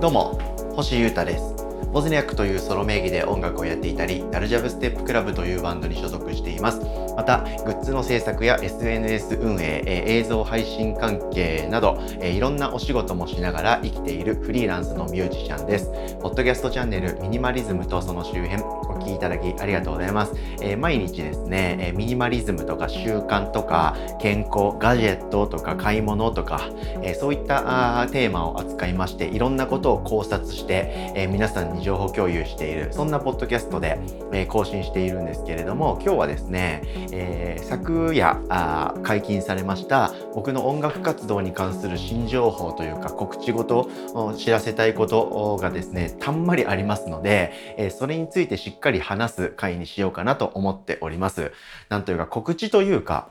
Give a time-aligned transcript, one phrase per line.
[0.00, 0.38] どうも
[0.74, 1.54] 星優太です。
[1.92, 6.80] ボズニャックというソロ名義で音楽をやっていたりダルジャブステップクラブというバンドに所属しています。
[7.16, 15.90] またグッズの制作や SNS 運営映像配信関係などいろんなお仕事もしながら生きているフリーランスのミュージシャンです。
[16.20, 18.62] ポッドキャストチャンネルミニマリズムとその周辺
[19.04, 26.70] きいただきありがとうございます、えー、毎日ですね、えミニマリズムとか習慣とか健康ガジェットとか買い物とか、
[27.02, 33.98] え、そういったテーマを扱いましていろんなことを考察して、え、皆さんに情報共有しているそんなポッドキャストで、
[34.32, 43.88] え更新しているんですけれども今日はですね、え昨夜あ解禁されました僕の音楽活動に関する新情報というか告知ごと
[44.36, 51.52] 知らせたいことがですねたんまりありますので、えそれについてしっかりり話す回にしようかなと思っております。
[51.88, 53.28] なんというか告知というか、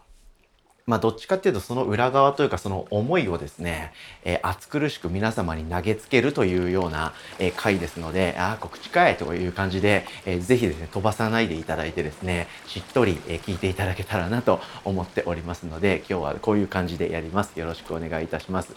[0.85, 3.93] まあどっちかっていうとその裏側というかその思いをですね、
[4.25, 17.57] えー、熱苦しく皆様に投げつけるというような、えー、回ですので、ああ、告知かいという感じで、えー、ぜひですね、飛ばさないでいただいてですね、しっとり、えー、聞いていただけたらなと思っておりますので、今日はこういう感じでやります。
[17.57, 18.75] よろしくお願いいたします。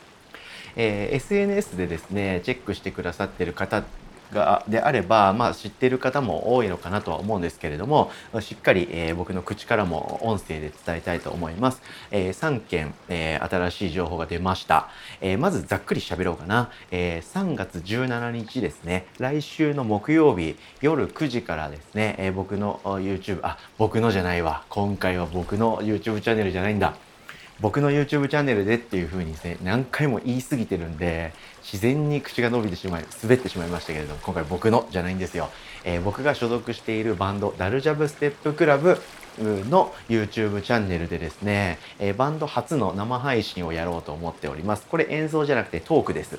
[0.77, 3.83] えー、SNS でですね、チェックしてくださってる方
[4.33, 8.11] がであれば、まあ、知っている方も多いのかなとは思うんですけれども
[8.41, 14.89] しっかり、えー、僕の口からも音声で伝えたいと思います、えー、3件、えー、新しい情報が出ました、
[15.21, 19.07] えまずざっくり喋ろうかな、え3月17日ですね。
[19.19, 24.65] 来週の木曜日夜9時からですね、え僕の YouTube あ僕のじゃないわ。
[24.69, 26.97] 今回は僕の YouTube チャンネルじゃないんだ。
[27.61, 35.49] 僕の YouTube チャンネルでっていう風にですね何回も言い過ぎてるんで自然に口が伸びてしまい滑ってしまいましたけれども今回僕のじゃないんですよ、
[35.85, 39.01] えー、僕が所属しているバンドダルジャブステップクラブ
[39.39, 44.87] の YouTube チャンネルでですね、えー、バンド初の生配信をやろうと思っております。
[44.87, 46.39] これ演奏じゃなくてトークです。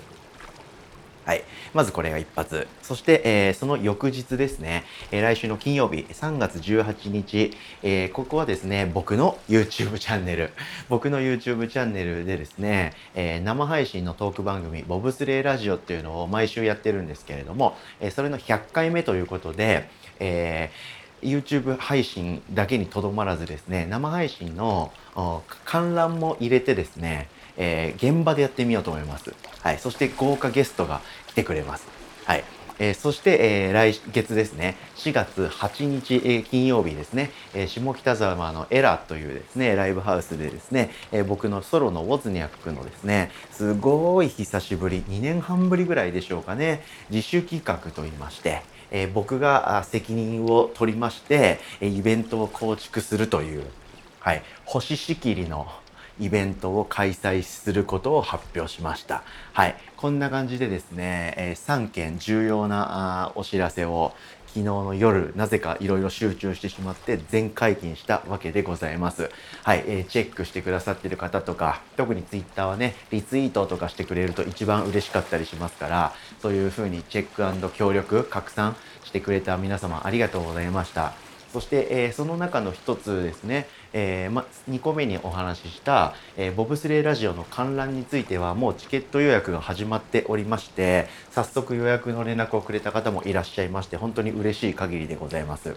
[1.28, 1.44] はい。
[1.74, 2.70] まずこれが一発。
[2.82, 7.52] そして、えー、その翌日ですね、えー、来週の金曜日、3月18日、
[7.84, 10.52] えー、ここはですね、僕の YouTube チャンネル、
[10.88, 19.90] 僕の YouTube チャンネルでですね、え生配信のトーク番組、ボブスレーラジオっていうのを毎週やってるんですけれども、えそれの100回目ということで、
[20.22, 20.70] え
[21.22, 24.94] YouTube 配信だけにとどまらずですね、生配信の
[25.66, 27.28] 観覧も入れてですね、
[27.58, 29.34] えー、現場でやってみようと思います。
[29.62, 29.80] はい。
[29.80, 31.88] そして豪華ゲストが来てくれます。
[32.26, 32.44] はい。
[32.80, 33.38] えー、そして、
[33.68, 53.64] えー、来月ですね、4月8日、えー、金曜日ですね、えー、下北沢のエラというですね、ライブハウスでですね、えー、僕のソロのウォズニャックのですね、すごい久しぶり、2年半ぶりぐらいでしょうかね、自主企画といいまして、えー、僕が責任を取りまして、イベントを構築するという、
[54.20, 55.68] はい、星仕切りの
[56.20, 59.24] イベントを開催することを発表しました。
[59.54, 59.76] はい。
[59.96, 64.14] こんな感じでですね、え、3件重要なあお知らせを
[64.48, 69.30] 昨日の夜、なぜかいろいろ集中してしまって全解禁したわけでございます。
[69.64, 81.14] はい、えー、チェックしてくださってる方とか、特に Twitter はね、リツイートとかしてくれると一番嬉しかったりしますから、そういう風にチェック協力、拡散してくれた皆様ありがとうございました。
[81.54, 83.68] そして、えー、その中の一つですね、
[84.00, 95.76] えーま、2個目にお話しした、えー、ボブスレーラジオの観覧についてはもうチケット予約が始まっておりまして早速予約の連絡をくれた方もいらっしゃいまして本当に嬉しい限りでございます。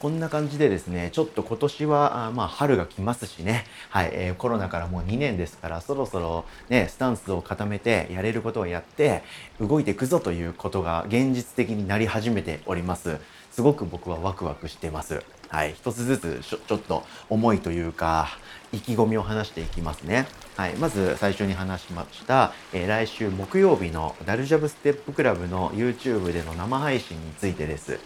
[0.00, 9.22] こんな感じでですね、ちょっと今年は、あまあ、春が来ますしね、はい、えー、コロナからもう2年ですから、そろそろね、スタンスを固めて、やれることをやって、
[9.60, 13.18] 動いていくぞということが現実的になり始めております。
[13.52, 15.22] すごく僕はワクワクしてます。
[15.52, 18.28] はい、一つずつちょっと思いというか
[18.72, 20.26] 意気込みを話していきますね。
[20.56, 28.00] はい、まず最初に話しました、えー、来週木曜日のダルジャブステップクラブの YouTube での生配信についてです。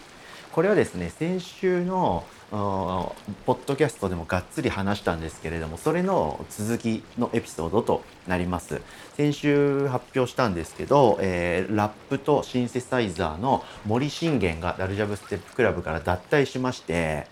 [0.51, 8.81] これはですね先週のポッドキャストでもがっつり話したんですけれどもそれの続きのエピソードとなります
[9.15, 17.27] 先週発表したんですけど、えー、ラップとシンセサイザーの森信玄がダルジャブステップクラブから脱退しまして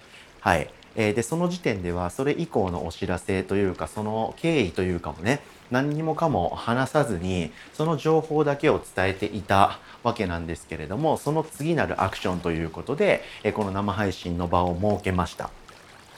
[0.45, 5.39] はいえー、でその時点ではそれ以降のお知らせというかその経緯というかもね
[5.71, 15.49] 何にもかも話さずにその情報だけを伝えていたわけなんですけれどもその次なるアクションということで、えこの生配信の場を設けました。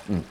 [0.10, 0.26] うん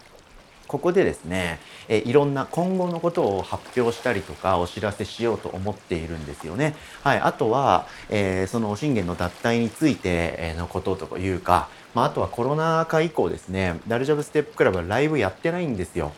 [0.69, 1.59] ここでですね、
[1.89, 6.75] えいろんな今後のことを発表したりとかお知らせしようと思っているんですよね。
[7.03, 7.21] はい。
[7.21, 16.13] あとは、えー、その信玄の脱退についてのことというか、まあ、あとはコロナ禍以降ですね、ダルジャブステップクラブはライブやってないんですよ。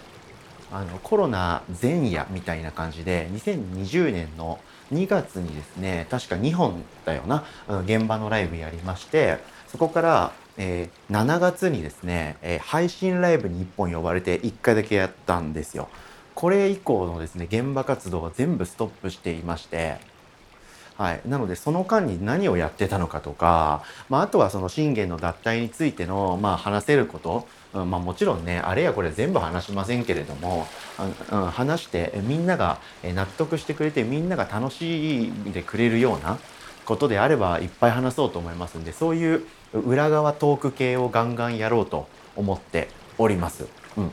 [0.71, 4.59] あのコロナ前夜みたいな感じで2020年の
[4.93, 7.45] 2月にですね確か2本だよな、
[7.85, 15.89] 現場のライブやりましてそこから、えー、7月にですね、えー、配信ライブに1本呼ばれて1回だけやったんですよ。
[16.35, 19.99] これ以降のですね現場活動が全部ストップしていまして
[20.99, 30.67] はい、なのでその間に何をやってたのかとか、まあ、あとはその信玄の脱退についての、まあ、話せること、うん、まあ、もちろんねあれやこれ全部話しませんけれども、
[31.31, 36.37] うん、話してみんなが納得してくれてみんなが楽しんでくれるような
[36.85, 42.89] ことであればいっぱい話そうと思いますんでそういう裏側トーク系をガンガンやろうと思って
[43.19, 43.67] おります。
[43.97, 44.13] うん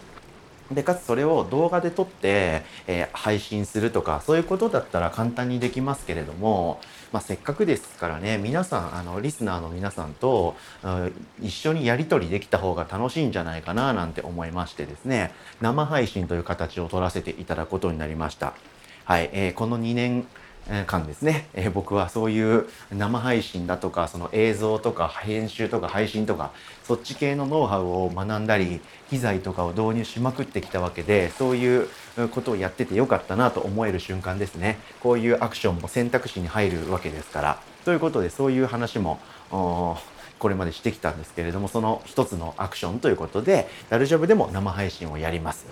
[0.71, 6.79] でかつそれを動画で撮って、えー、配信するとかそういうことだったら簡単にできますけれども、
[7.11, 15.31] まあ、せっかくですからね皆さんあのリスナーの皆さんと、うん、一緒にやり取りできた方が楽しいんじゃないかななんて思いましてですね
[15.61, 18.53] 生配信という形を取らせていただくことになりました。
[19.03, 20.25] はい、えー、この2年
[20.87, 26.51] 間ですね、えー、僕はそういう生配信だとかその映像とか編集とか配信とか
[26.83, 31.87] そっち系のノウハウを学んだり機材とかを導入しまくってきたわけでそういう
[32.31, 34.77] ことをやっててよかったなと思える瞬間ですね。
[35.01, 37.59] こういうアクションも選択肢に入るわけですから。
[37.83, 39.19] ということでそういう話も
[39.49, 45.65] これまでしてきたんですけれどもその一つのアクションということでダルジョブでも生配信をやります。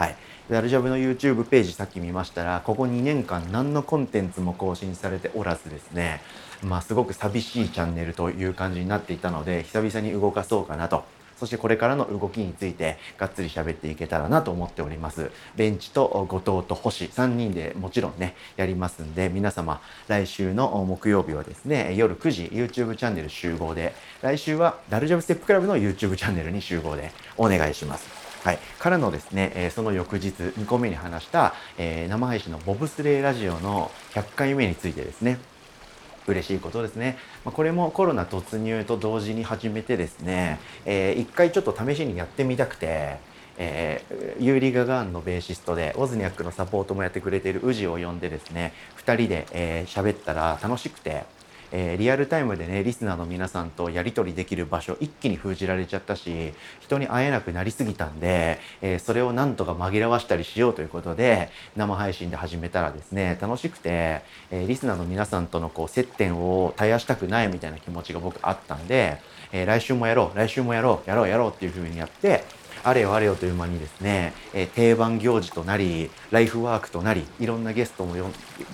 [0.00, 0.16] はい
[0.48, 6.22] ダルジャブの YouTube ページさっき見ましたらここ2年間何のコンテンツも更新されておらずですね
[6.62, 11.04] まあすごく寂しいチャンネルという感じになっていたので久々に動かそうかなと
[11.38, 15.30] そしてこれからの動きについてがっつり喋っていけたらなと思っております。
[15.56, 28.19] ベンチと後藤と星3人でもちろんね、やりますんで、皆様来週の木曜日はですね、夜9時 YouTube チャンネル集合で、来週はダルジャブステップクラブの YouTube チャンネルに集合でお願いします。
[28.42, 35.38] はい、からのですね、え、その翌日2個目に話した、え、生配信のボブスレーラジオの100回目についてですね
[36.26, 43.18] 嬉しいことですね、ま、これもコロナ突入と同時に始めてですね、えー、一回ちょっと試しにやってみたくて
[43.62, 48.72] えー、ユーリ・ガガーンのベーシストでオズニャックのサポートもやってくれてる宇治を呼んでですね
[49.04, 51.24] 2人で喋、えー、ったら楽しくて
[51.72, 69.18] えー、リアルタイムでねリスナーの皆さんとやり取りできる場所一気に封じられちゃったし人に会えなくなりすぎたんで、えー、それをなんとか紛らわしたりしようということで生配信で始めたらですね楽しくて、えー、リスナーの皆さんとのこう接点を絶やしたくないみたいな気持ちが僕あったんで、
[69.52, 72.44] え来週もやろう来週もやろうやろうやろうっていうふうにやって
[72.82, 78.14] あれよあれよという間にですね、え、定番行事となりライフワークとなりいろんなゲストも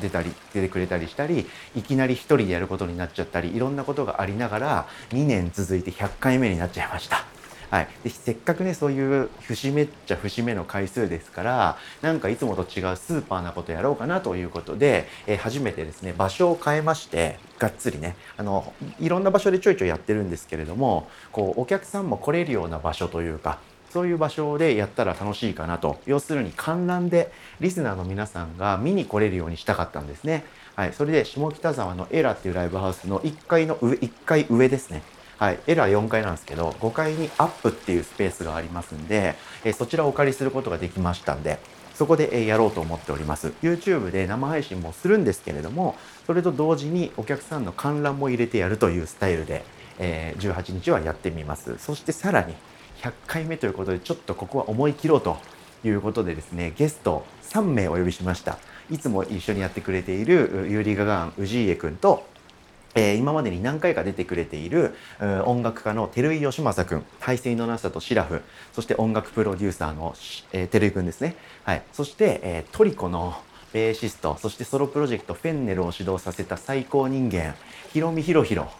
[0.00, 7.24] 出たり出てくれたりしたりいきなり一人でやることになっちゃったりいろんなことがありながら2年続いて100回目になっちゃいました。
[7.70, 23.58] はい、でせっかくねそういう節目っちゃ節目の回数ですからなんかいつもと違うスーパーなことやろうかなということで、えー、初めてですね場所を変えましてがっつりねあのいろんな場所でちょいちょいやってるんですけれどもこうお客さんも来れるような場所というか
[23.90, 30.44] そういう場所でやったら楽しいかなと要するに観覧でリスナーの皆さんが見に来れるようにしたかったんですね。
[30.74, 35.02] はい、それで下北沢のエラっていうライブハウスの1階の上1階上ですね。
[35.38, 39.34] はい、エラ4階なんですけど5階にアップっていうスペースがありますんで、
[39.64, 41.58] えそちらをお借りすることができましたんで
[41.94, 45.94] そこでやろうと思っております YouTube で生配信もするんですけれども
[46.26, 49.64] それと同時にお客さんの観覧も入れてやるというスタイルで、
[49.98, 52.54] え、18日はやってみますそしてさらに
[53.02, 55.36] 100回目ということでちょっとここは思い切ろうと
[55.84, 58.58] いうことでですねゲスト3名お呼びしました。
[58.90, 62.24] いつも一緒にやってくれているユーリ・ガガン氏家君と
[62.96, 64.94] えー、今までに何回か出てくれている
[65.44, 68.40] 音楽家の照井義正君排水のなさとシラフ
[68.72, 70.14] そして音楽プロデューサーの、
[70.52, 73.34] えー、照井君ですね、はい、そして、えー、トリコの
[73.74, 77.54] ベーシストそしてソロプロジェクトフェンネルを指導させた最高人間
[77.92, 78.70] ヒロミヒロヒロ。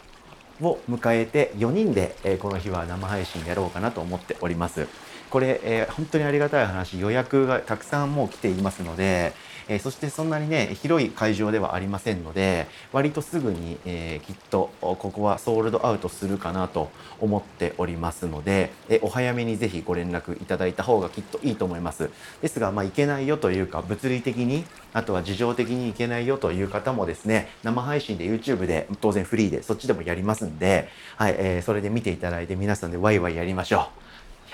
[0.60, 4.88] を迎えて4人で、えこの日は生配信やろうかなと思っております。
[5.30, 9.32] これ、えー、本当にありがたい話予約がたくさんもう来ていますので、
[9.68, 22.10] え、そしてそんなにね広い会場ではありませんので割とすぐに、え、きっとここはソールドアウトするかなと思っておりますので、えお早めにぜひご連絡いただいた方がきっといいと思います。
[22.42, 34.05] ですがまあいけないよというか物理的にあとは事情的にいけないよという方もですね生配信で YouTube で当然フリーでそっちでもやりますんで、はいえー、それで見ていただいて皆さんでワイワイやりましょう。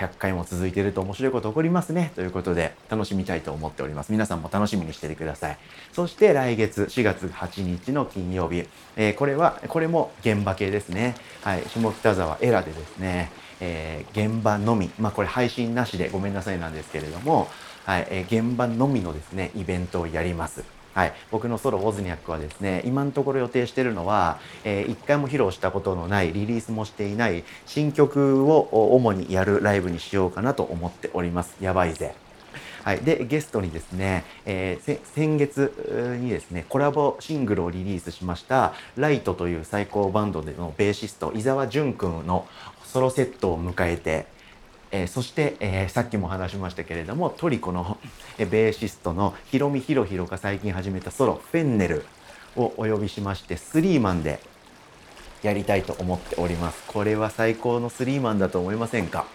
[0.02, 2.12] 100回も続いていると面白いこと起こりますね。
[2.14, 4.12] ということで楽しみたいと思っております。
[4.12, 5.58] 皆さんも楽しみにしててください。
[5.92, 8.66] そして来月4月8日の金曜日、
[8.96, 11.14] えー、これはこれも現場系ですね。
[11.42, 11.62] はい。
[11.68, 13.30] 下北沢エラでですね、
[13.60, 14.90] えー、現場のみ。
[14.98, 17.48] まあこれ配信なしでごめんなさいなんですけれども。
[17.84, 20.81] はい、えー、現場のみのですねイベントをやります。
[20.94, 31.56] はい、僕のソロウォズニャックはですね今のところ予定しているのは、えー、1回も披露したことのないリリースもしていない新曲を主にやるライブにしようかなと思っております。
[31.60, 32.14] やばいぜ。
[32.84, 42.44] はい、でゲストにですね、えー、先月にですねコラボシングルをリリースしましたライトという最高バンドでのベーシスト伊沢淳君の
[42.84, 44.26] ソロセットを迎えて
[44.92, 47.98] えー、そして、えー、さっきも話しましたけれどもトリコの、
[48.38, 52.04] え、ベーシストのヒロミヒロヒロが最近始めたソロフェンネル
[52.56, 54.38] をお呼びしましてスリーマンで
[55.42, 56.84] やりたいと思っております。
[56.86, 59.26] これは最高のスリーマンだと思いませんか？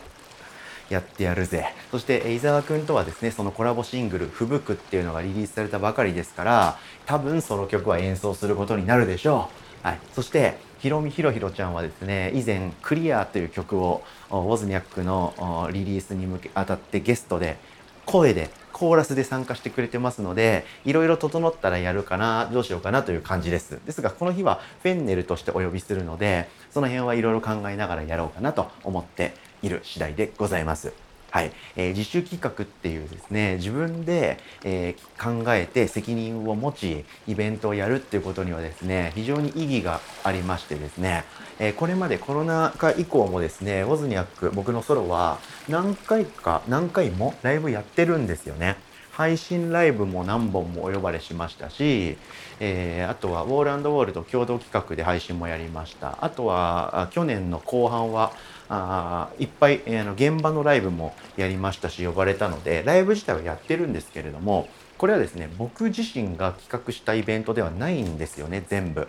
[0.89, 1.73] やってやるぜ。
[1.91, 9.49] そして伊沢くんとはですねそのコラボシングル「吹雪」っていうのがリリースされたばかりですから多分その曲は演奏することになるでしょ
[9.83, 17.57] う、はい、そしてひろみひろひろちゃんはですね以前「クリア」という曲をウォズニャックのリリースに向け当たってゲストで
[18.05, 31.06] 声でコーラスで参加してくれてますのでいろいろ整ったらやるかなどうしようかなという感じですですがこの日はフェンネルとしてお呼びするのでその辺はいろいろ考えながらやろうかなと思っている次第でございます。
[31.31, 41.25] はい、えー、自主企画っていうですね自分で、えー、考えて責任を持ちイベントをやるっていうことにはですね非常に意義がありましてですね、
[41.59, 48.77] えー、これまでコロナ禍以降もですねウォズニャック僕のソロは何回か何回もライブやってるんですよね。
[49.17, 52.17] 配信ライブも何本もお呼ばれしましたし、
[52.59, 58.31] えー、あとはウォールウォールと共同企画で配信もやりましたあとは去年の後半は
[58.69, 69.07] あいっぱい、えー、の現場のライブもやりましたし呼ばれたのでライブ自体はやってるんですけれどもこれはですね僕自身が企画したイベントではないんですよね全部。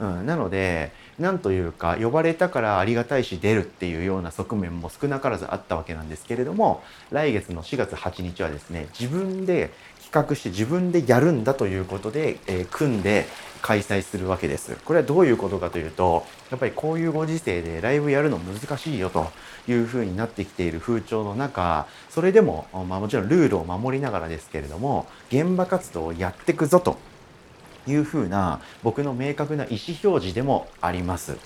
[0.00, 9.70] うん、なのでなんというか呼ばれたからありがたいし出るっていうような側面も少なからずあったわけなんですけれども来月の4月8日はですね自分で
[10.14, 13.26] 画して自分でやるんだということで、えー、組んで
[13.62, 14.76] 開催するわけです。
[14.84, 19.26] これはどういうことかというとやっぱりこういうご時世でライブやるの難しいよと
[19.66, 26.98] いうふうになってきている風潮の中それでも、まあ、もちろんルールを守りながらですけれども現場活動をやっていくぞと
[27.86, 31.36] いうふうな僕の明確な意思表示でもあります。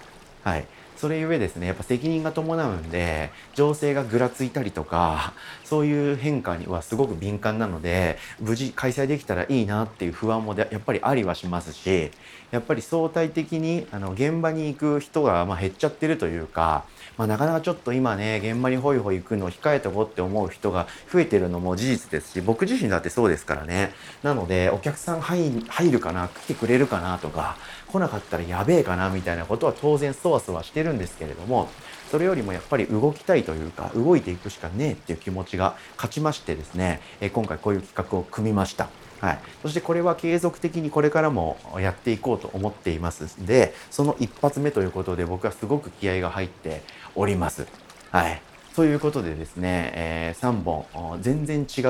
[0.45, 0.67] はい、
[0.99, 5.33] それゆえですねやっぱ責任が伴うんで情勢がぐらついたりとか
[5.65, 12.11] そういう変化にはすごく敏感なので無事開催できたらいいなっていう不安もやっぱりありはしますし
[12.51, 16.85] やっぱり相対的にあの現場に行く人がま減っちゃってるというか
[17.19, 23.93] まあ、なかなかちょっと今ね現場にホイホイ行くのを控えとこうって思う人が増えてるのも事実ですし僕自身だってそうですからね。
[24.23, 27.57] なのでお客さん入るかな来てくれるかなとか
[27.91, 31.69] 来なかったらやべえかなみたいなことは当然そわそわしてるんですけれども
[32.11, 38.89] それよりもやっぱり動きたいというか動いていくしかねえっていう気持ちが勝ちましてですねえ今回こういう企画を組みました。
[39.21, 46.83] はい、そしてこれは継続的にこれからもやっていこうと思っていますのでその一発目ということで僕はすごく気合が入って
[47.17, 47.67] おります。
[48.13, 48.41] はい。
[48.77, 50.87] ということでですね、えー、3本
[51.21, 51.81] 全然違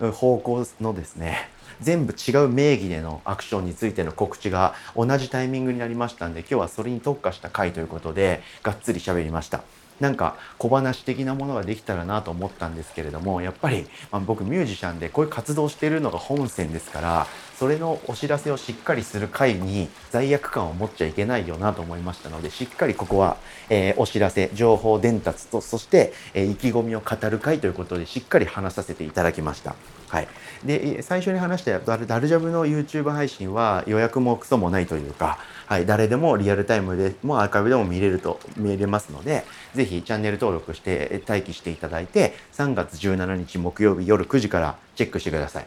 [0.00, 1.48] う方向のですね
[1.80, 9.62] 全部違う名義でのアクションについての告知が同じタイミングになりましたんで今日はそれに特化した回ということでがっつり喋りました。
[10.00, 17.26] なんか小話的なものができたらなと思ったんですけれどもやっぱり、まあ、僕ミュージシャンでこういう活動しているのが本線ですから
[17.58, 23.36] それのお知らせをしっかりする回に罪悪感を持っちゃいけないよなと思いましたのでしっかりここは、
[23.70, 29.76] えー、お知らせ情報伝達とそして、えー、意気込みを語る回ということでしっかり話させていただきました。
[30.08, 30.28] はい、
[30.64, 39.44] で最初に話したダルダルジャブの YouTube 配信は予約もクソもないというか、はい、誰でもリアルタイムでもアーカイブでも見れると見れますので
[39.74, 45.66] ぜひチャンネル登録して待機していただいて3月17日木曜日夜9時からチェックしてください。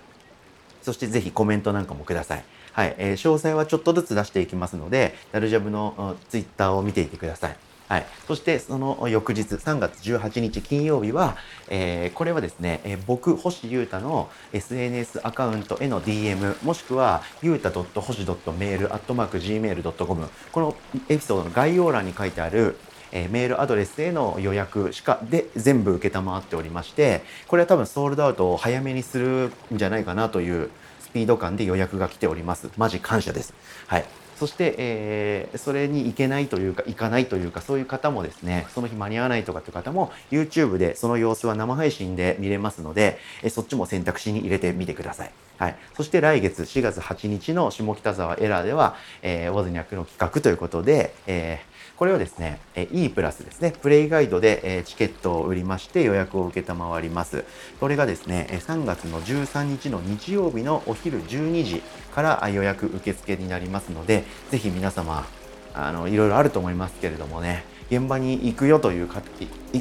[0.87, 2.45] そしてぜひコメントなんかもください。
[2.71, 7.57] はい、えー、詳細はちょっとずつ出していきますので、ダルジャブのツイッターを見ていてください。
[7.87, 11.37] はい、そしてその翌日3月18日金曜日は、
[11.69, 20.75] えー、これはですね、えー、僕星優太の SNS アカウントへの DM もしくはゆうた星 .mail.gmail.com この
[21.07, 22.75] エピソードの概要欄に書いてある
[23.09, 26.11] えー、メールアドレスへの予約しかで全部承っ
[26.43, 32.69] ておりましてこれは多分ソールドアウトを早めにするんじゃないかなというスピード感で予約が来ております。
[32.75, 33.53] マジ感謝です。
[33.87, 34.26] はい。
[34.39, 45.31] そして、えー、それに行けないというか行かないというかそういう方もですねその日間に合わないとかっていう方も YouTube でその様子は生配信で見れますので、え、そっちも選択肢に入れてみてください。
[45.57, 51.59] はい、そして来月4月8日の下北沢エラーでは、えー、ウォズニャックの企画ということで、え
[51.97, 52.59] これをですね、
[52.91, 57.43] E プラスですね、プレイガイドでチケットを売りまして予約を受けたまわります。
[57.79, 61.81] これがですね、3月の13日の日曜日のお昼12時
[62.13, 65.27] から予約受付になりますのでぜひ皆様
[65.73, 69.07] あのいろいろあると思いますけれどもね現場に行くよという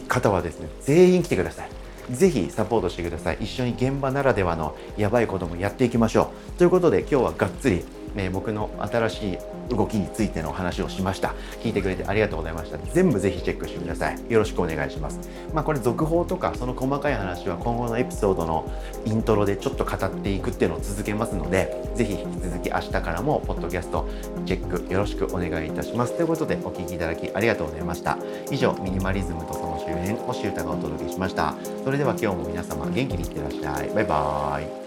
[0.07, 1.71] 方はですね全員来てください。
[2.11, 3.39] ぜひサポートしてください。
[3.41, 6.59] 一緒に現場ならではのやばいこともやっていきましょう。
[6.59, 7.85] ということで今日はがっつり
[8.17, 9.39] え僕の新しい
[9.75, 11.35] 動きについての話をしました。
[11.63, 12.79] 聞いてくれてありがとうございました。
[12.93, 14.19] 全部ぜひチェックしてください。
[14.29, 15.21] よろしくお願いします。
[15.53, 18.71] まあこれ続報とかその細かい話は今後のエピソードの
[19.05, 24.09] イントロでちょっと語っていくっていうのを続けますのでぜひ引き続き明日からもポッドキャスト
[24.45, 26.15] チェックよろしくお願いいたします。
[26.15, 28.19] ということでお聴きいただきありがとうございました。
[28.51, 31.55] 以上ミニマリズムとその周辺星歌がお届けしました。
[31.85, 33.91] それでは今日も皆様元気にいってらっしゃい。
[33.95, 34.86] バイバーイ。